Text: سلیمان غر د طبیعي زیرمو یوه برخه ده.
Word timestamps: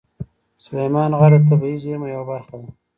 سلیمان 0.65 1.11
غر 1.19 1.31
د 1.41 1.43
طبیعي 1.49 1.77
زیرمو 1.83 2.07
یوه 2.13 2.25
برخه 2.31 2.55
ده. 2.61 2.67